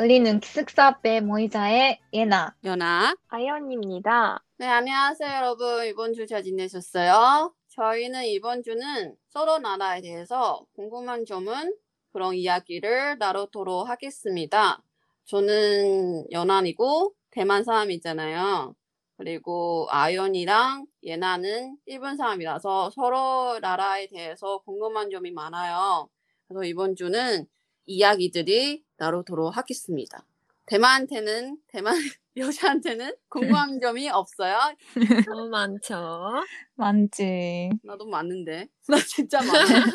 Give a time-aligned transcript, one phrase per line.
[0.00, 2.56] 우리는 기숙사 앞에 모이자의 예나.
[2.64, 3.14] 연아.
[3.28, 4.42] 아연입니다.
[4.56, 5.84] 네, 안녕하세요, 여러분.
[5.84, 7.52] 이번 주 잘 지내셨어요?
[7.68, 11.74] 저희는 이번 주는 서로 나라에 대해서 궁금한 점은
[12.14, 14.82] 그런 이야기를 나누도록 하겠습니다.
[15.26, 18.74] 저는 연안이고 대만 사람이잖아요.
[19.18, 26.08] 그리고 아연이랑 예나는 일본 사람이라서 서로 나라에 대해서 궁금한 점이 많아요.
[26.48, 27.44] 그래서 이번 주는
[27.84, 30.26] 이야기들이 나누도록 하겠습니다.
[30.66, 31.94] 대만한테는 대만
[32.36, 34.58] 여자한테는 궁금한 점이 없어요.
[35.26, 36.34] 너무 많죠?
[36.74, 37.70] 많지.
[37.82, 39.86] 나도 많은데 나 진짜 많아.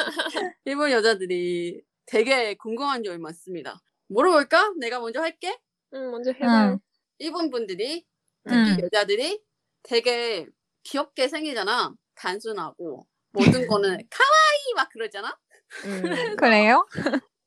[0.65, 3.79] 일본 여자들이 되게 궁금한 점이 많습니다.
[4.07, 4.73] 물어볼까?
[4.79, 5.55] 내가 먼저 할게.
[5.93, 6.71] 응, 먼저 해봐요.
[6.71, 6.79] 응.
[7.19, 8.05] 일본 분들이
[8.43, 8.77] 특히 응.
[8.81, 9.39] 여자들이
[9.83, 10.47] 되게
[10.83, 11.93] 귀엽게 생기잖아.
[12.15, 15.37] 단순하고 모든 거는 카와이 막 그러잖아.
[15.85, 16.35] 응.
[16.37, 16.85] 그래요?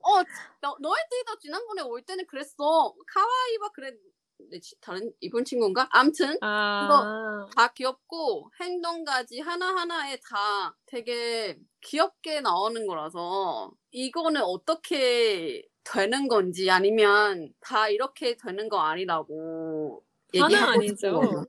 [0.08, 0.24] 어,
[0.60, 2.94] 너, 너희들도 지난번에 올 때는 그랬어.
[3.06, 3.92] 카와이 막 그래.
[4.50, 5.88] 내 지- 다른 일본 친구인가?
[5.90, 16.70] 암튼 아, 다 귀엽고 행동까지 하나하나에 다 되게 귀엽게 나오는 거라서 이거는 어떻게 되는 건지
[16.70, 20.94] 아니면 다 이렇게 되는 거 아니라고 하나 얘기하고 아니죠.
[20.96, 21.44] 싶어요.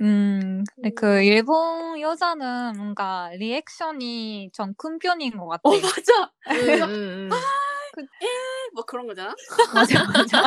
[0.00, 5.62] 음, 근데 그 일본 여자는 뭔가 리액션이 좀 큰 편인 것 같아.
[5.68, 7.30] 어 맞아 응, 응, 응.
[8.74, 9.34] 뭐 그런 거잖아
[9.74, 10.42] 맞아, 맞아.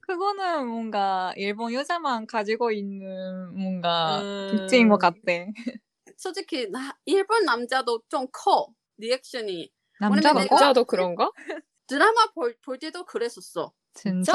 [0.00, 4.56] 그거는 뭔가 일본 여자만 가지고 있는 뭔가 음.
[4.56, 5.18] 특징인 것 같아.
[6.16, 10.08] 솔직히 나 일본 남자도 좀 커 리액션이 거?
[10.08, 11.30] 남자도 그런가?
[11.86, 14.32] 드라마 볼, 볼 때도 그랬었어 진짜?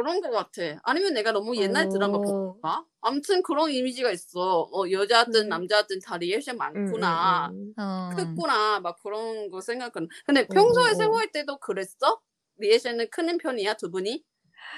[0.00, 2.20] 그런 거 같아 아니면 내가 너무 옛날 드라마 어.
[2.22, 5.48] 볼까 아무튼 그런 이미지가 있어 어, 여자든 음.
[5.48, 8.10] 남자든 다 리액션 응, 많구나 응, 어.
[8.16, 10.94] 크구나 막 그런 거 생각은 근데 평소에 어, 어.
[10.94, 12.20] 생활 때도 그랬어?
[12.56, 14.24] 리액션은 크는 편이야 두 분이?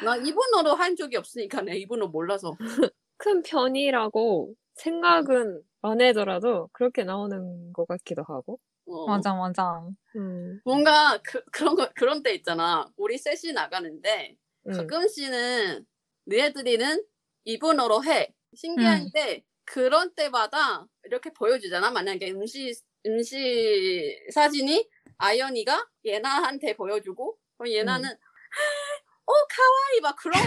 [0.04, 2.66] 나 일본어로 한 적이 없으니까 내 일본어 몰라서 응.
[3.18, 8.58] 큰 편이라고 생각은 안 해더라도 그렇게 나오는 것 같기도 하고.
[8.86, 9.06] 어.
[9.06, 9.88] 맞아, 맞아.
[10.16, 14.36] 음, 뭔가 그, 그런 거 그런 때 있잖아 우리 셋이 나가는데
[14.68, 14.72] 응.
[14.72, 15.86] 가끔씩은
[16.24, 17.04] 너희들이는
[17.44, 22.74] 일본어로 해 신기한데 그런 때마다 이렇게 보여주잖아 만약에 음식
[23.06, 28.08] 음식 사진이 아연이가 예나한테 보여주고 그럼 예나는
[29.24, 30.40] 어 카와이 막 그런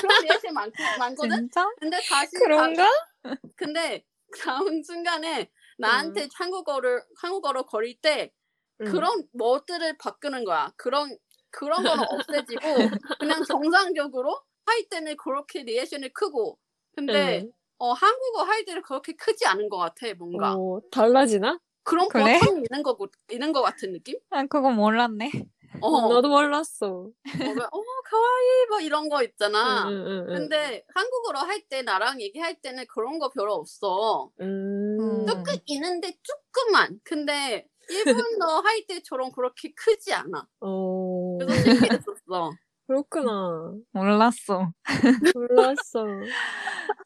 [0.00, 1.66] 그런 리액션 많, 많거든 진짜?
[1.78, 2.84] 근데 다시 그런가?
[3.22, 4.04] 다, 근데
[4.38, 8.32] 다음 순간에 나한테 한국어를 한국어로 거릴 때
[8.80, 8.86] 응.
[8.86, 10.72] 그런 뭐들을 바꾸는 거야.
[10.76, 11.16] 그런
[11.50, 16.58] 그런 거는 없애지고 그냥 정상적으로 할 때는 그렇게 리액션이 크고
[16.94, 17.52] 근데 응.
[17.78, 21.58] 어 한국어 할 때는 그렇게 크지 않은 것 같아 뭔가 어, 달라지나?
[21.84, 22.38] 그런 그래?
[22.38, 22.96] 버튼이 있는 거
[23.30, 24.18] 있는 것 같은 느낌?
[24.30, 25.30] 아, 그거 몰랐네.
[25.80, 26.86] 어, 어, 나도 몰랐어.
[26.86, 27.10] 어,
[28.04, 29.88] 카와이 뭐 이런 거 있잖아.
[29.88, 30.34] 응, 응, 응, 응.
[30.34, 34.30] 근데 한국어로 할 때 나랑 얘기할 때는 그런 거 별로 없어.
[34.40, 35.26] 음.
[35.26, 36.98] 조금 있는데 조금만.
[37.04, 40.46] 근데 일본어 할 때처럼 그렇게 크지 않아.
[40.60, 40.68] 어,
[41.38, 42.52] 그래서 신기했었어.
[42.86, 43.74] 그렇구나.
[43.92, 44.72] 몰랐어.
[45.34, 46.06] 몰랐어.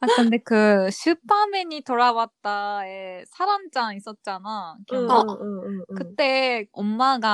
[0.01, 4.77] 아, 근데 그 슈퍼맨이 돌아왔다에 사람짱 있었잖아.
[4.93, 4.97] 응?
[4.99, 5.95] 응, 응, 응, 응.
[5.95, 7.29] 그때 엄마가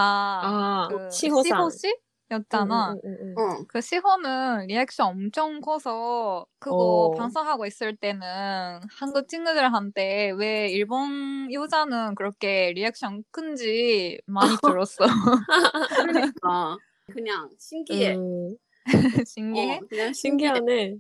[0.45, 1.71] 아, 그 시호さん.
[2.31, 2.93] 시호씨였잖아.
[2.93, 3.43] 응, 응, 응, 응.
[3.43, 3.65] 어.
[3.69, 7.11] 그 시호는 리액션 엄청 커서 그거 어.
[7.17, 15.05] 방송하고 있을 때는 한국 친구들한테 왜 일본 여자는 그렇게 리액션 큰지 많이 들었어.
[15.97, 16.77] 그러니까
[17.13, 18.15] 그냥 신기해.
[18.17, 18.57] 음,
[19.29, 19.77] 신기해?
[19.77, 20.55] 어, 그냥 신기해.
[20.55, 20.97] 신기하네.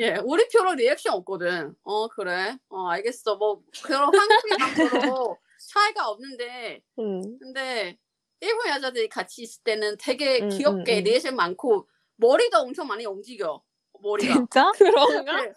[0.00, 1.74] 예, 우리 별로 리액션 없거든.
[1.82, 2.56] 어 그래.
[2.68, 3.36] 어 알겠어.
[3.36, 5.38] 뭐 그런 한국이랑 서로
[5.70, 7.38] 차이가 없는데 응.
[7.38, 7.98] 근데
[8.40, 11.04] 일본 여자들이 같이 있을 때는 되게 음, 귀엽게 음, 음.
[11.04, 13.62] 리액션 많고 머리도 엄청 많이 움직여.
[14.00, 14.34] 머리가.
[14.34, 14.70] 진짜?
[14.76, 15.42] 그런가?
[15.42, 15.52] 네.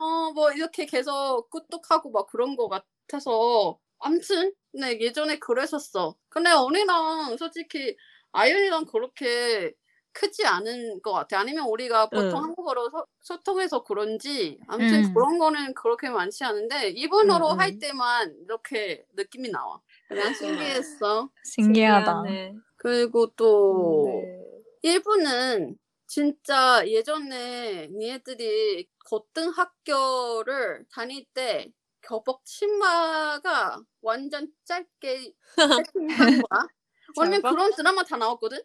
[0.00, 6.14] 어, 뭐 이렇게 계속 끄떡하고 막 그런 거 같아서 암튼 네 예전에 그랬었어.
[6.28, 7.96] 근데 언니랑 솔직히
[8.32, 9.72] 아이언이랑 그렇게
[10.12, 11.38] 크지 않은 것 같아.
[11.38, 12.44] 아니면 우리가 보통 응.
[12.44, 15.14] 한국어로 소, 소통해서 그런지 아무튼 음.
[15.14, 17.60] 그런 거는 그렇게 많지 않은데 일본어로 음, 음.
[17.60, 19.80] 할 때만 이렇게 느낌이 나와.
[20.08, 21.30] 그냥 신기했어.
[21.44, 22.22] 신기하다.
[22.24, 22.54] 신기하네.
[22.76, 24.40] 그리고 또 네.
[24.82, 31.70] 일본은 진짜 예전에 니네들이 고등학교를 다닐 때
[32.02, 35.32] 교복 치마가 완전 짧게
[35.94, 36.66] 세팅한 거야.
[37.16, 37.50] 원래 짧아?
[37.50, 38.58] 그런 드라마 다 나왔거든.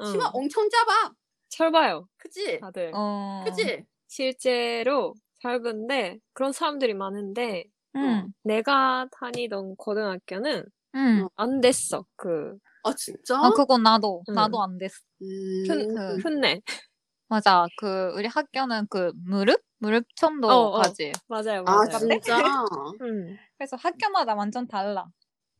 [0.00, 0.04] 응.
[0.04, 1.12] 치마 엄청 짧아.
[1.48, 2.58] 잘 봐요, 그치?
[2.60, 2.92] 다들.
[2.94, 3.44] 어.
[3.46, 3.84] 그치?
[4.08, 7.64] 실제로 짧은데 그런 사람들이 많은데
[7.96, 8.32] 응.
[8.42, 10.64] 내가 다니던 고등학교는
[10.96, 11.28] 응.
[11.36, 12.04] 안 됐어.
[12.16, 13.38] 그 아 진짜?
[13.38, 14.34] 아 그거 나도 응.
[14.34, 14.94] 나도 안 됐어.
[15.22, 15.64] 음.
[15.66, 16.60] 그- 훈내.
[17.28, 17.66] 맞아.
[17.78, 21.12] 그 우리 학교는 그 무릎 무릎 어, 정도까지.
[21.26, 21.98] 맞아요, 아 맞아요.
[21.98, 22.36] 진짜?
[23.00, 25.06] 응, 그래서 학교마다 완전 달라.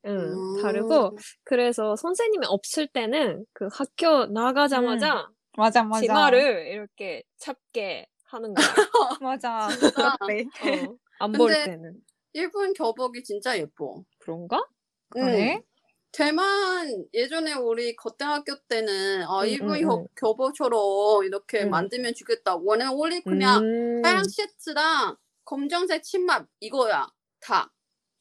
[0.07, 0.11] 응,
[0.57, 0.63] 음.
[0.63, 6.01] 다르고 그래서 선생님이 없을 때는 그 학교 나가자마자 맞아 맞아.
[6.01, 8.67] 치마를 이렇게 잡게 하는 거야.
[9.23, 9.69] 맞아.
[9.69, 10.17] 진짜?
[10.21, 10.45] 그때.
[10.63, 11.95] 어, 안 볼 근데- 때는.
[12.33, 14.03] 일본 교복이 진짜 예뻐.
[14.19, 14.67] 그런가?
[15.11, 15.55] 그래?
[15.55, 15.63] 응.
[16.11, 20.07] 대만 예전에 우리 고등학교 때는 아 응, 일본 응, 교- 응.
[20.17, 21.71] 교복처럼 이렇게 응.
[21.71, 22.65] 만들면 좋겠다고.
[22.65, 24.03] 원래 원래 그냥 음.
[24.05, 27.07] 하얀 셔츠랑 검정색 치마 이거야
[27.41, 27.73] 다.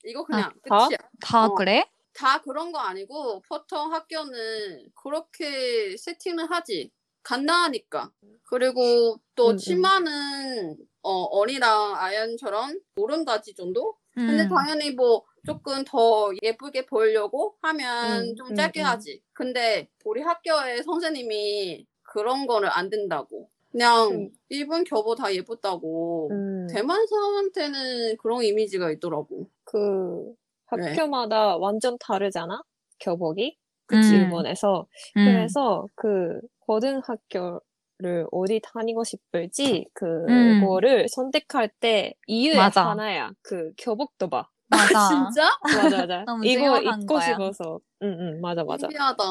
[0.06, 0.88] 이거 그냥 다?
[0.88, 0.98] 끝이야.
[1.22, 1.56] 다 어.
[1.56, 1.86] 그래?
[2.14, 6.92] 다 그런 거 아니고 보통 학교는 그렇게 세팅을 하지.
[7.24, 8.12] 간단하니까.
[8.44, 9.58] 그리고 또 음, 음.
[9.58, 13.98] 치마는 어, 어리랑 아연처럼 오른가지 정도?
[14.14, 14.50] 근데 음.
[14.50, 18.86] 당연히 뭐 조금 더 예쁘게 보이려고 하면 음, 좀 음, 짧게 음.
[18.86, 19.22] 하지.
[19.34, 23.50] 근데 우리 학교에 선생님이 그런 거를 안 된다고.
[23.74, 24.30] 그냥 음.
[24.50, 26.30] 일본 교복 다 예쁘다고.
[26.32, 29.50] 음, 대만 사람한테는 그런 이미지가 있더라고.
[29.66, 30.32] 그
[30.78, 30.92] 네.
[30.92, 32.62] 학교마다 완전 다르잖아.
[33.00, 33.58] 교복이.
[33.88, 34.16] 그치.
[34.16, 34.88] 일본에서.
[35.18, 35.26] 음.
[35.26, 40.62] 그래서 그 고등학교를 어디 다니고 싶을지 음.
[40.62, 42.88] 그거를 선택할 때 이유에 맞아.
[42.90, 43.32] 하나야.
[43.42, 44.48] 그 교복도 봐.
[44.68, 45.10] 맞아.
[45.34, 45.50] 진짜?
[45.64, 46.24] 맞아 맞아.
[46.26, 47.22] 너무 이거 입고 거야.
[47.22, 47.80] 싶어서.
[48.04, 48.88] 응응 맞아 맞아.
[48.88, 49.24] 신기하다.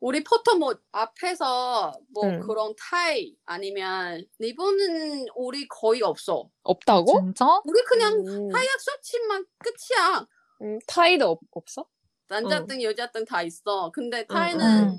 [0.00, 2.40] 우리 포토 뭐 앞에서 뭐 응.
[2.40, 6.48] 그런 타이 아니면 리본은 우리 거의 없어.
[6.62, 7.20] 없다고?
[7.20, 7.44] 진짜?
[7.64, 10.26] 우리 그냥 음, 하얀 셔츠만 끝이야.
[10.62, 11.86] 음, 타이도 없, 없어?
[12.28, 13.90] 남자든 여자든 다 있어.
[13.92, 14.98] 근데 응, 타이는 응.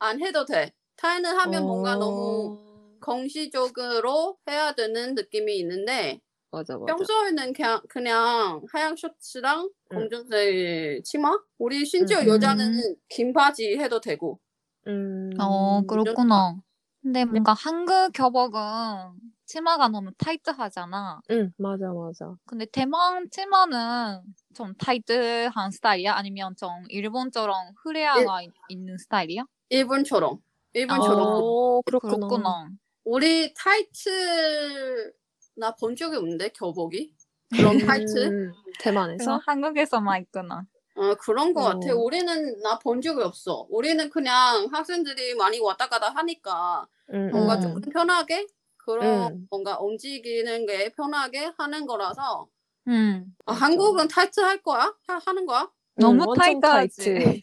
[0.00, 0.72] 안 해도 돼.
[0.96, 6.20] 타이는 하면 뭔가 너무 어, 공시적으로 해야 되는 느낌이 있는데
[6.54, 6.94] 맞아 맞아.
[6.94, 9.96] 평소에는 그냥 그냥 하얀 셔츠랑 응.
[9.96, 11.36] 검정색 치마?
[11.58, 12.26] 우리 심지어 응.
[12.28, 14.38] 여자는 긴 바지 해도 되고.
[14.86, 16.56] 음, 어 그렇구나.
[17.02, 18.60] 근데 뭔가 한국 교복은
[19.46, 21.20] 치마가 너무 타이트하잖아.
[21.30, 22.34] 응 맞아 맞아.
[22.46, 24.22] 근데 대만 치마는
[24.54, 26.14] 좀 타이트한 스타일이야?
[26.14, 29.44] 아니면 좀 일본처럼 플레어가 있- 있는 스타일이야?
[29.70, 30.38] 일본처럼.
[30.72, 31.20] 일본처럼.
[31.42, 32.26] 어, 그렇구나.
[32.26, 32.68] 그렇구나.
[33.04, 35.12] 우리 타이트
[35.56, 37.14] 나 본 적이 없는데 교복이
[37.56, 39.40] 그런 타이트 음, 대만에서?
[39.46, 40.64] 한국에서만 있구나.
[40.96, 41.64] 어, 그런 거 어.
[41.64, 41.94] 같아.
[41.94, 43.66] 우리는 나 본 적이 없어.
[43.70, 47.60] 우리는 그냥 학생들이 많이 왔다 갔다 하니까 응, 뭔가 음.
[47.60, 48.46] 조금 편하게
[48.76, 49.46] 그런 음.
[49.50, 52.48] 뭔가 움직이는 게 편하게 하는 거라서
[52.88, 53.26] 음.
[53.46, 53.52] 아.
[53.52, 54.94] 한국은 타이트 할 거야?
[55.06, 55.70] 하, 하는 거야?
[55.96, 57.40] 너무 완전 타이트하지.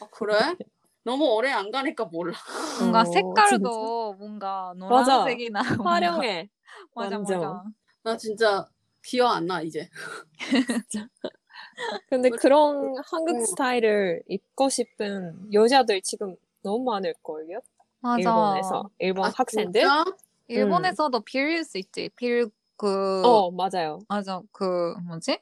[0.00, 0.56] 아, 그래?
[1.04, 2.36] 너무 오래 안 가니까 몰라.
[2.80, 4.72] 뭔가 어, 색깔도 뭔가.
[4.76, 6.48] 노란색이나 뭔가- 활용해.
[6.94, 7.40] 맞아 완전.
[7.40, 7.64] 맞아.
[8.02, 8.68] 나 진짜
[9.02, 9.88] 기억 안 나 이제.
[12.10, 13.44] 근데 그런 한국 응.
[13.46, 17.60] 스타일을 입고 싶은 여자들 지금 너무 많을 걸요?
[18.00, 18.20] 맞아.
[18.22, 18.90] 일본에서.
[18.98, 19.80] 일본 아, 학생들?
[19.82, 20.04] 진짜?
[20.48, 22.10] 일본에서도 빌릴 수 있지.
[22.16, 23.98] 빌 그 어, 맞아요.
[24.08, 25.40] 맞아 그 뭐지?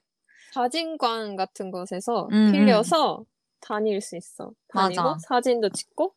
[0.52, 3.25] 사진관 같은 곳에서 음, 빌려서
[3.60, 4.52] 다닐 수 있어.
[4.68, 5.18] 다니고 맞아.
[5.18, 6.14] 사진도 찍고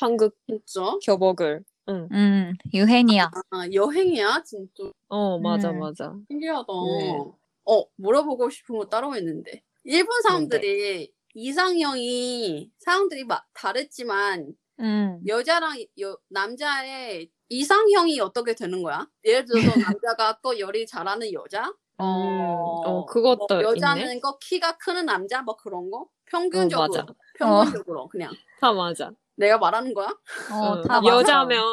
[0.00, 0.80] 한국 진짜?
[1.04, 1.62] 교복을.
[1.88, 2.08] 응.
[2.12, 3.30] 음 유행이야.
[3.50, 4.42] 아, 여행이야?
[4.44, 5.80] 진짜 어, 맞아, 음.
[5.80, 6.14] 맞아.
[6.28, 6.66] 신기하다.
[6.98, 7.18] 네.
[7.64, 9.62] 어, 물어보고 싶은 거 따로 있는데.
[9.84, 15.20] 일본 사람들이 이상형이 사람들이 막 다르지만 음.
[15.26, 19.08] 여자랑 여, 남자의 이상형이 어떻게 되는 거야?
[19.24, 19.62] 예를 들어서
[20.02, 21.72] 남자가 꼭 요리 잘하는 여자?
[22.00, 24.20] 음, 어, 그것도 뭐 여자는 있네.
[24.20, 25.42] 꼭 키가 크는 남자?
[25.42, 26.06] 뭐 그런 거?
[26.26, 27.00] 평균적으로.
[27.00, 27.06] 어.
[27.38, 28.30] 평균적으로 그냥.
[28.60, 29.10] 다 맞아.
[29.38, 30.08] 내가 말하는 거야?
[30.08, 30.82] 어, 응.
[30.82, 31.06] 다 맞아.
[31.16, 31.64] 여자면,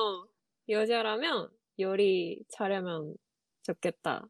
[0.70, 3.16] 여자라면 요리 잘하면
[3.64, 4.26] 좋겠다.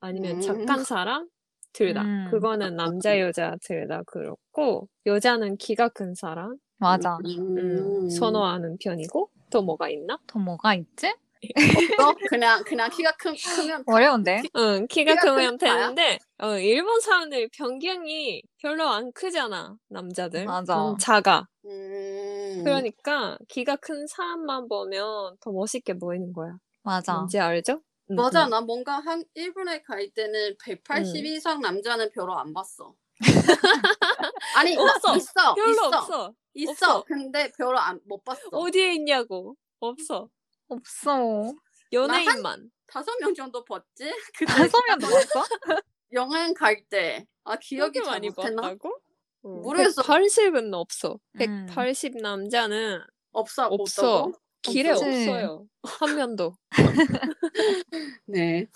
[0.00, 0.40] 아니면 음.
[0.40, 1.28] 착한 사람?
[1.72, 2.02] 둘 다.
[2.02, 2.28] 음.
[2.30, 6.56] 그거는 남자, 여자 둘 다 그렇고, 여자는 키가 큰 사람?
[6.78, 7.16] 맞아.
[7.24, 8.10] 음, 음.
[8.10, 10.18] 선호하는 편이고, 또 뭐가 있나?
[10.26, 11.14] 또 뭐가 있지?
[11.98, 12.14] 없어?
[12.30, 14.42] 그냥 그냥 키가 크, 크면 어려운데?
[14.56, 15.58] 응, 키가 키가 크면?
[15.58, 20.44] 되는데, 어, 일본 사람들 변경이 별로 안 크잖아, 남자들.
[20.46, 20.74] 맞아.
[20.74, 21.46] 좀 작아.
[22.66, 22.74] 음.
[22.74, 26.56] 그러니까 키가 큰 사람만 보면 더 멋있게 보이는 거야.
[26.82, 27.14] 맞아.
[27.14, 27.80] 뭔지 알죠?
[28.10, 28.50] 응, 맞아, 응.
[28.50, 31.26] 나 뭔가 한 일본에 갈 때는 180 음.
[31.26, 32.94] 이상 남자는 별로 안 봤어.
[34.56, 35.16] 아니 없어.
[35.16, 36.34] 있어, 별로 있어, 없어.
[36.54, 36.70] 있어.
[36.72, 37.04] 없어.
[37.04, 38.48] 근데 별로 안 못 봤어.
[38.52, 39.56] 어디에 있냐고.
[39.80, 40.28] 없어.
[40.68, 41.52] 없어.
[41.92, 42.70] 연예인만.
[42.86, 44.10] 다섯 명 정도 봤지?
[44.46, 45.44] 다섯 명도 봤어?
[46.12, 47.26] 여행 갈 때.
[47.44, 48.62] 아 기억이 잘 많이 못했나?
[48.62, 48.98] 봤다고?
[49.46, 50.02] 모르겠어.
[50.02, 51.18] 180은 없어.
[51.36, 51.66] 음.
[51.66, 53.00] 180 남자는
[53.32, 54.22] 없어 없어.
[54.24, 54.38] 없다고?
[54.62, 55.04] 길에 없지.
[55.04, 55.66] 없어요.
[55.84, 56.56] 한 명도.
[58.26, 58.66] 네.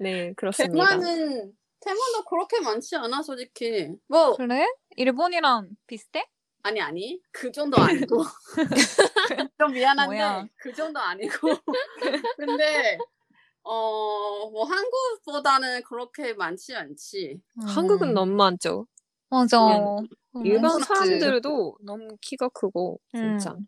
[0.00, 0.74] 네, 그렇습니다.
[0.98, 3.88] 대만은 대만도 그렇게 많지 않아 솔직히.
[4.08, 4.66] 뭐 그래?
[4.96, 6.26] 일본이랑 비슷해?
[6.62, 8.22] 아니 아니 그 정도 아니고
[9.58, 10.46] 좀 미안한데 뭐야?
[10.56, 11.48] 그 정도 아니고
[12.36, 12.98] 근데
[13.62, 17.40] 어 뭐 한국보다는 그렇게 많지 않지.
[17.66, 18.14] 한국은 음.
[18.14, 18.86] 너무 많죠.
[19.30, 19.58] 맞아.
[20.36, 20.78] 음, 일반.
[20.80, 23.66] 사람들도 너무 키가 크고 진짜 음.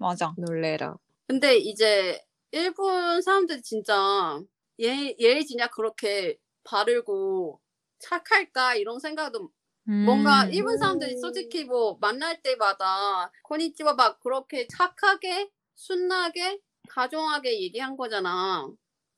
[0.00, 0.34] 맞아.
[0.36, 0.96] 놀래라.
[1.26, 4.40] 근데 이제 일본 사람들이 진짜
[4.80, 7.60] 얘, 얘 진짜 그렇게 바르고
[7.98, 9.50] 착할까 이런 생각도
[9.84, 10.52] 뭔가 음.
[10.52, 18.68] 일본 사람들이 솔직히 뭐 만날 때마다 코니치와 막 그렇게 착하게 순하게 다정하게 얘기한 거잖아.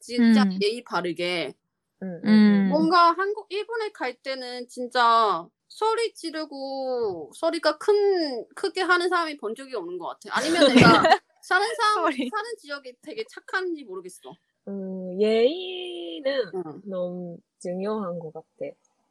[0.01, 0.59] 진짜 음.
[0.63, 1.55] 예의 바르게.
[2.03, 2.69] 음, 음.
[2.71, 9.75] 뭔가 한국 일본에 갈 때는 진짜 소리 지르고 소리가 큰 크게 하는 사람이 본 적이
[9.75, 10.39] 없는 것 같아.
[10.39, 10.79] 아니면 내가
[11.43, 12.29] 사는 사람 소리.
[12.31, 14.33] 사는 지역이 되게 착한지 모르겠어.
[14.69, 16.81] 음, 예의는 응.
[16.85, 18.47] 너무 중요한 것 같아.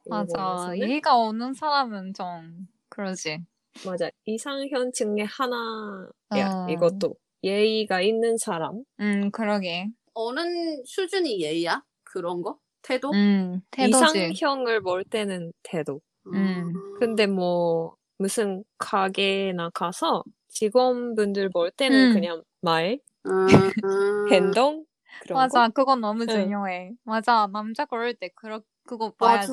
[0.06, 0.32] 맞아.
[0.38, 0.78] 일본에서는.
[0.80, 3.40] 예의가 없는 사람은 좀 그러지.
[3.84, 4.08] 맞아.
[4.24, 6.08] 이상현 중에 하나야.
[6.30, 6.66] 어.
[6.70, 8.84] 이것도 예의가 있는 사람.
[9.00, 9.88] 음, 그러게.
[10.14, 10.40] 어느
[10.86, 11.84] 수준이 예의야?
[12.04, 12.58] 그런 거?
[12.80, 13.10] 태도?
[13.12, 14.28] 음, 태도지.
[14.30, 16.00] 이상형을 볼 때는 태도.
[16.26, 16.72] 음.
[16.98, 22.12] 근데 뭐 무슨 가게나 가서 직원분들 볼 때는 음.
[22.12, 24.26] 그냥 말, 음, 음.
[24.32, 24.86] 행동
[25.20, 25.68] 그런 맞아.
[25.68, 26.30] 그건 너무 응.
[26.32, 26.92] 중요해.
[27.04, 27.46] 맞아.
[27.52, 29.10] 남자 고를 때 그러, 그거.
[29.10, 29.52] 봐야지.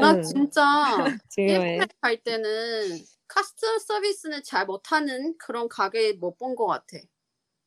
[0.00, 0.22] 나 음.
[0.22, 0.62] 진짜
[0.96, 1.78] 거 중요해.
[1.78, 6.98] 일본에 갈 때는 카스터 서비스는 잘 못하는 그런 가게 못 본 것 같아.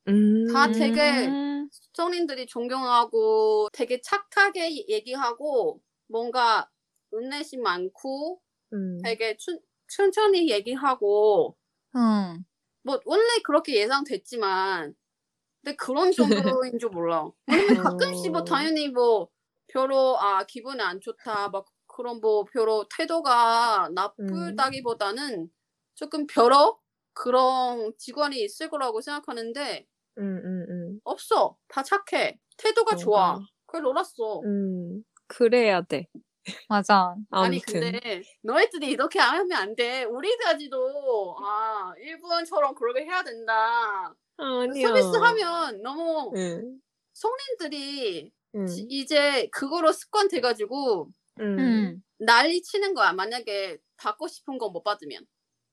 [0.08, 0.46] 음.
[0.54, 6.70] 다 되게 음, 시청인들이 존경하고 되게 착하게 얘기하고 뭔가
[7.22, 8.42] 인내심 많고
[8.74, 9.00] 음.
[9.04, 11.56] 되게 춘, 천천히 얘기하고
[11.96, 12.44] 응.
[12.84, 14.96] 뭐 원래 그렇게 예상됐지만
[15.64, 17.30] 근데 그런 정도인 줄 몰라.
[17.48, 18.44] 왜냐면 가끔씩 뭐 어.
[18.44, 19.30] 당연히 뭐
[19.68, 25.50] 별로 아 기분이 안 좋다 막 그런 뭐 별로 태도가 나쁘다기보다는
[25.96, 26.80] 조금 별로
[27.14, 31.00] 그런 직원이 있을 거라고 생각하는데 음, 음, 음.
[31.04, 33.48] 없어 다 착해 태도가 좋아 뭔가.
[33.66, 35.04] 그걸 놀았어 음.
[35.28, 36.08] 그래야 돼.
[36.70, 37.16] 맞아.
[37.32, 37.92] 아니 아무튼.
[37.92, 44.88] 근데 너희들이 이렇게 하면 안 돼 우리까지도 아 일본처럼 그렇게 해야 된다 아니야.
[44.88, 46.80] 서비스 하면 너무 응.
[47.14, 48.66] 성인들이 응.
[48.68, 51.10] 지- 이제 그거로 습관 돼가지고
[51.42, 51.60] 응.
[51.60, 52.02] 응.
[52.20, 53.12] 난리 치는 거야.
[53.14, 55.26] 만약에 받고 싶은 거 못 받으면.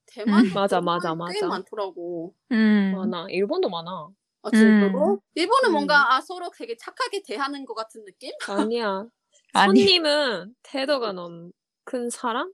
[0.05, 0.51] 대만 음.
[0.53, 1.47] 맞아, 맞아, 꽤 맞아.
[1.47, 2.33] 많더라고.
[2.51, 2.93] 음.
[2.95, 3.27] 많아.
[3.29, 4.09] 일본도 많아.
[4.41, 5.13] 아 진짜로?
[5.13, 5.19] 음.
[5.35, 5.71] 일본은 음.
[5.73, 8.31] 뭔가 아 서로 되게 착하게 대하는 것 같은 느낌?
[8.49, 9.05] 아니야.
[9.53, 9.81] 아니.
[9.83, 11.51] 손님은 태도가 너무
[11.85, 12.51] 큰 사람?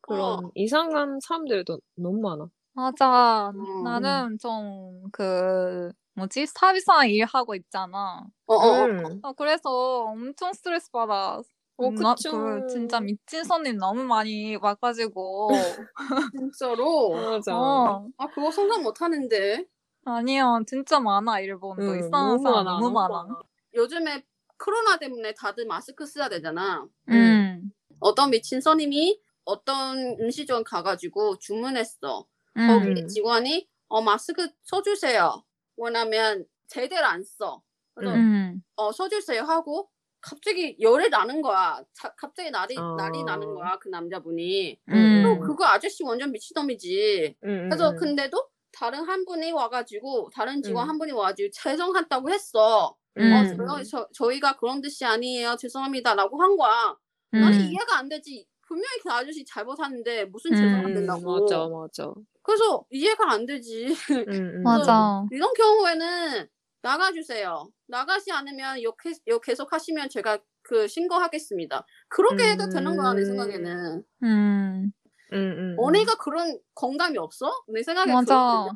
[0.00, 0.50] 그런 어.
[0.54, 2.48] 이상한 사람들도 너무 많아.
[2.74, 3.50] 맞아.
[3.54, 3.82] 음.
[3.84, 8.24] 나는 좀 그 뭐지 서비스한 일 하고 있잖아.
[8.46, 8.86] 어, 어, 어.
[8.88, 9.20] 응.
[9.22, 11.40] 아, 그래서 엄청 스트레스 받아.
[11.76, 12.30] 어, 나, 그쵸.
[12.30, 15.88] 그 진짜 미친 손님 너무 많이 와가지고.
[16.32, 17.14] 진짜로?
[17.14, 17.54] 맞아.
[17.56, 18.08] 어.
[18.18, 19.66] 아 그거 상상 못 하는데.
[20.04, 23.40] 아니야, 진짜 많아 일본도 응, 이상한 너무 사람 많아, 너무 너무 많아.
[23.74, 24.22] 요즘에
[24.62, 26.86] 코로나 때문에 다들 마스크 써야 되잖아.
[27.08, 27.72] 음.
[28.00, 32.26] 어떤 미친 선임이 어떤 음식점 가가지고 주문했어.
[32.56, 32.68] 음.
[32.68, 35.44] 거기 직원이 어 마스크 써주세요.
[35.76, 37.62] 왜냐면 제대로 안 써.
[37.94, 38.62] 그래서 음.
[38.76, 39.90] 어 써주세요 하고
[40.20, 41.82] 갑자기 열이 나는 거야.
[41.92, 42.94] 자- 갑자기 날이 어.
[42.96, 44.80] 날이 나는 거야 그 남자분이.
[44.88, 45.22] 음.
[45.24, 47.36] 또 그거 아저씨 완전 미친놈이지.
[47.44, 47.96] 응, 그래서 응, 응.
[47.98, 50.90] 근데도 다른 한 분이 와가지고 다른 직원 음.
[50.90, 52.96] 한 분이 와가지고 죄송하다고 했어.
[53.18, 53.66] 응, 어, 음.
[53.66, 55.56] 저희, 저, 저희가 그런 뜻이 아니에요.
[55.56, 56.96] 죄송합니다라고 한 거야.
[57.30, 57.64] 나는 음.
[57.70, 58.46] 이해가 안 되지.
[58.66, 61.40] 분명히 그 아저씨 잘못하는데 무슨 음, 죄송 안 응, 된다고.
[61.40, 62.12] 맞아, 맞아.
[62.42, 63.86] 그래서 이해가 안 되지.
[64.28, 64.62] 응, 응.
[64.62, 65.24] 맞아.
[65.30, 66.48] 이런 경우에는
[66.80, 67.68] 나가주세요.
[67.86, 68.96] 나가지 않으면 욕,
[69.28, 71.84] 욕 계속 하시면 제가 그 신고하겠습니다.
[72.08, 73.26] 그렇게 해도 되는 거야, 내 음.
[73.26, 74.02] 생각에는.
[74.22, 74.92] 음.
[75.32, 75.76] 응, 응, 응.
[75.78, 77.50] 언니가 그런 건감이 없어?
[77.68, 78.68] 내 생각에 맞아.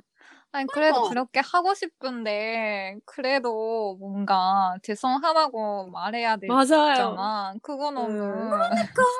[0.57, 1.09] 아니 그래도 그러니까.
[1.11, 6.37] 그렇게 하고 싶은데 그래도 뭔가 죄송하다고 말해야.
[6.37, 7.55] 되잖아.
[7.63, 8.51] 그거 너무 음.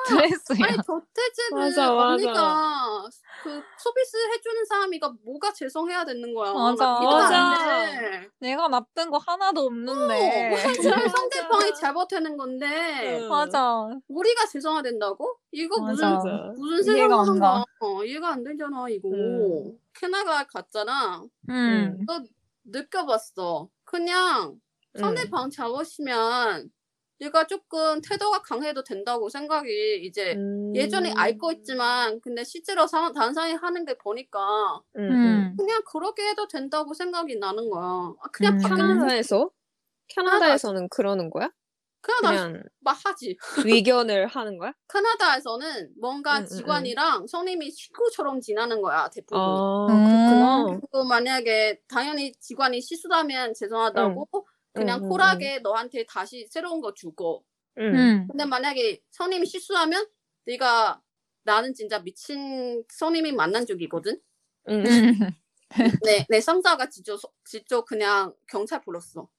[0.07, 0.65] 스트레스야.
[0.67, 2.07] 아니 도대체는 맞아, 맞아.
[2.13, 3.03] 언니가
[3.43, 6.51] 그 서비스 해주는 사람이가 뭐가 죄송해야 되는 거야.
[6.53, 6.99] 맞아.
[6.99, 7.85] 맞아.
[7.85, 8.29] 돼.
[8.39, 10.55] 내가 나쁜 거 하나도 없는데.
[10.75, 10.81] 그
[11.17, 13.29] 상대방이 잘못하는 건데 응.
[13.29, 13.87] 맞아.
[14.07, 15.37] 우리가 죄송해야 된다고?
[15.51, 16.15] 이거 맞아.
[16.15, 17.51] 무슨 무슨 이해가 세상 안 사는 가.
[17.53, 17.63] 거야?
[17.79, 19.09] 어, 이해가 안 되잖아 이거.
[19.09, 19.77] 음.
[19.93, 21.23] 캐나다 갔잖아.
[21.49, 22.05] 음.
[22.05, 22.21] 너
[22.65, 23.69] 느껴봤어.
[23.83, 24.59] 그냥
[24.95, 24.99] 음.
[24.99, 26.69] 상대방 잡으시면
[27.21, 30.75] 얘가 조금 태도가 강해도 된다고 생각이 이제 음.
[30.75, 34.39] 예전에 알고 있지만 근데 실제로 사, 다른 사람이 하는 게 보니까
[34.97, 35.11] 음, 음.
[35.11, 35.55] 음.
[35.57, 37.83] 그냥 그렇게 해도 된다고 생각이 나는 거야.
[38.21, 38.59] 아, 그냥 음.
[38.59, 39.49] 밖에 캐나다에서?
[40.09, 41.49] 캐나다에서는 그러는 거야?
[42.01, 43.37] 그냥 막 하지.
[43.65, 44.73] 위견을 하는 거야?
[44.87, 49.39] 캐나다에서는 뭔가 응, 응, 직원이랑 손님이 친구처럼 지내는 거야 대부분.
[49.39, 50.05] 아, 음.
[50.27, 50.79] 그렇구나.
[50.79, 57.43] 그리고 만약에 당연히 직원이 실수하면 죄송하다고 그냥 응, 응, 쿨하게 너한테 다시 새로운 거 주고.
[57.79, 57.93] 응.
[57.93, 58.27] 음.
[58.29, 60.07] 근데 만약에 손님이 실수하면
[60.45, 61.01] 네가
[61.43, 64.19] 나는 진짜 미친 손님이 만난 적이거든.
[64.69, 64.85] 응.
[64.85, 65.31] 음.
[66.05, 69.29] 내, 내 상사가 직접, 직접 그냥 경찰 불렀어.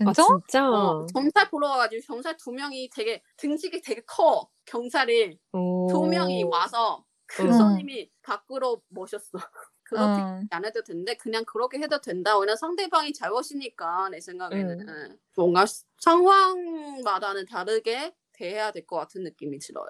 [0.00, 0.22] 아, 진짜?
[0.46, 0.70] 진짜?
[0.70, 4.48] 어, 경찰 불러가지고 경찰 두 명이 되게 등식이 되게 커.
[4.66, 5.88] 경찰이 오.
[5.90, 7.52] 두 명이 와서 그 음.
[7.52, 9.30] 손님이 밖으로 모셨어.
[9.82, 10.40] 그렇게 어.
[10.50, 11.14] 안 해도 된대.
[11.16, 12.38] 그냥 그렇게 해도 된다.
[12.38, 15.64] 왜냐면 상대방이 잘못이니까 내 생각에는 뭔가
[15.98, 19.88] 상황마다는 다르게 대해야 될 것 같은 느낌이 들어요.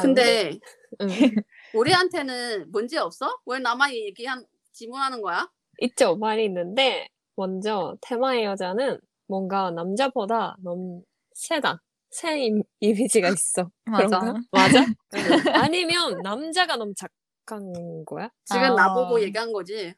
[0.00, 0.58] 근데
[1.00, 1.06] 응.
[1.74, 3.38] 우리한테는 문제 없어?
[3.46, 5.50] 왜 나만 얘기한 질문하는 거야?
[5.80, 6.16] 있죠.
[6.16, 11.02] 많이 있는데, 먼저, 테마의 여자는 뭔가 남자보다 너무
[11.34, 11.82] 세다.
[12.10, 13.70] 센 임- 이미지가 있어.
[13.84, 14.18] 맞아.
[14.18, 14.40] 그런가?
[14.50, 14.80] 맞아?
[15.14, 15.52] 응.
[15.54, 18.30] 아니면 남자가 너무 작은 거야?
[18.46, 18.70] 지금 아.
[18.74, 19.94] 나보고 얘기한 거지.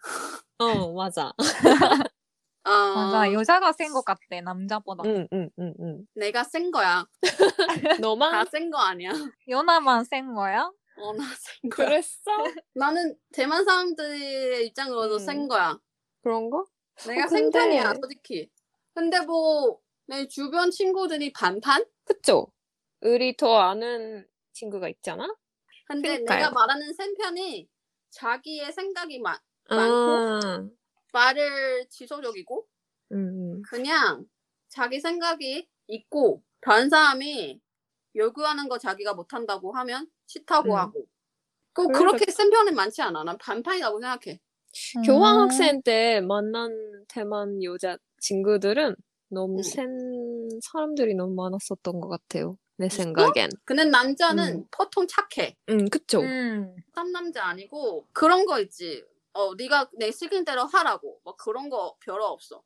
[0.59, 1.33] 어, 맞아.
[2.65, 3.33] 어, 맞아.
[3.33, 5.03] 여자가 센 것 같대, 남자보다.
[5.07, 6.07] 응, 응, 응, 응.
[6.15, 7.07] 내가 센 거야.
[8.01, 9.13] 너만 다 센 거 아니야.
[9.49, 10.71] 연하만 센 거야?
[10.99, 11.87] 어, 나 센 거야.
[11.89, 12.31] 그랬어?
[12.75, 15.19] 나는 대만 사람들의 입장으로도 음.
[15.21, 15.79] 센 거야.
[16.23, 16.67] 그런 거?
[17.07, 18.51] 내가 어, 센 근데- 편이야, 솔직히.
[18.95, 21.85] 근데 뭐, 내 주변 친구들이 반반?
[22.05, 22.53] 그쵸?
[23.01, 25.27] 우리 더 아는 친구가 있잖아?
[25.87, 26.39] 근데 그러니까요.
[26.39, 27.69] 내가 말하는 센 편이
[28.11, 30.71] 자기의 생각이 많, 아, 많고?
[31.13, 32.67] 말을 지속적이고,
[33.13, 33.17] 응,
[33.57, 33.63] 응.
[33.69, 34.25] 그냥
[34.69, 37.61] 자기 생각이 있고, 다른 사람이
[38.17, 40.77] 요구하는 거 자기가 못한다고 하면 싫다고 음.
[40.79, 41.07] 하고.
[41.73, 43.23] 꼭 그래서- 그렇게 센 편은 많지 않아.
[43.25, 44.41] 난 반판이라고 생각해.
[44.99, 45.03] 음.
[45.03, 48.95] 교환 학생 때 만난 대만 여자 친구들은
[49.31, 49.63] 너무 음.
[49.63, 49.89] 센
[50.63, 52.57] 사람들이 너무 많았었던 것 같아요.
[52.77, 53.51] 내 생각엔.
[53.65, 54.65] 근데 남자는 음.
[54.71, 55.57] 보통 착해.
[55.69, 56.21] 응, 그쵸?
[56.21, 56.75] 음.
[56.95, 59.05] 쌍남자 아니고 그런 거 있지.
[59.33, 61.21] 어, 네가 내 시킨 대로 하라고.
[61.25, 62.63] 막 그런 거 별로 없어.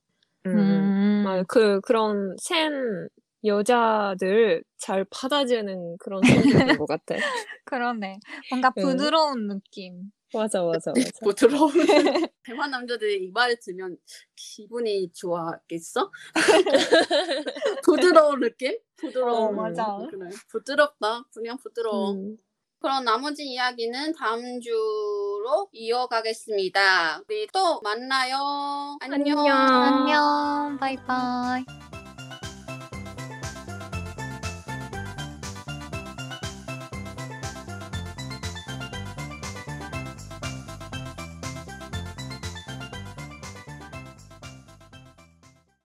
[0.47, 0.57] 음.
[0.57, 1.25] 음.
[1.27, 3.09] 아, 그, 그런 센
[3.45, 7.15] 여자들 잘 받아주는 그런 성격인 것 같아.
[7.65, 8.19] 그러네.
[8.51, 8.83] 뭔가 응.
[8.83, 10.13] 부드러운 느낌.
[10.35, 11.11] 맞아, 맞아, 맞아.
[11.23, 11.71] 부드러운.
[12.45, 13.97] 대만 남자들이 이 말을 들으면
[14.37, 16.11] 기분이 좋아하겠어?
[17.85, 18.79] 부드러운 느낌?
[18.97, 19.33] 부드러운.
[19.33, 19.99] 어, 맞아.
[20.11, 20.29] 그래.
[20.49, 21.25] 부드럽다.
[21.35, 22.13] 그냥 부드러워.
[22.13, 22.37] 음.
[22.81, 27.23] 그럼 나머지 이야기는 다음 주로 이어가겠습니다.
[27.27, 28.99] 우리 또 만나요.
[29.01, 29.39] 안녕.
[29.39, 29.57] 안녕.
[29.57, 30.77] 안녕.
[30.79, 31.84] 바이바이.